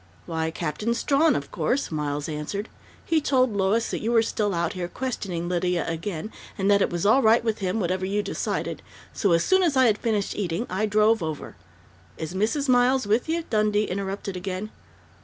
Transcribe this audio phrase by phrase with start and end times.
[0.25, 2.69] "Why, Captain Strawn, of course," Miles answered.
[3.05, 6.89] "He told Lois that you were still out here, questioning Lydia again, and that it
[6.89, 8.81] was all right with him, whatever you decided.
[9.13, 11.55] So as soon as I had finished eating, I drove over"
[12.17, 12.67] "Is Mrs.
[12.67, 14.71] Miles with you?" Dundee interrupted again.